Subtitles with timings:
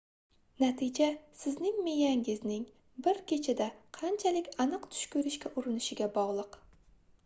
[0.61, 1.09] natija
[1.41, 2.65] sizning miyangizning
[3.09, 3.69] bir kechada
[4.01, 6.63] qanchalik aniq tush koʻrishga urinishiga bogʻliq